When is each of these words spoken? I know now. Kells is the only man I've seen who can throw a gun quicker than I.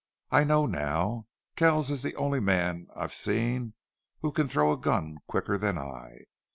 I 0.31 0.43
know 0.45 0.65
now. 0.65 1.27
Kells 1.55 1.91
is 1.91 2.01
the 2.01 2.15
only 2.15 2.39
man 2.39 2.87
I've 2.95 3.13
seen 3.13 3.75
who 4.21 4.31
can 4.31 4.47
throw 4.47 4.71
a 4.71 4.77
gun 4.79 5.19
quicker 5.27 5.59
than 5.59 5.77
I. 5.77 6.21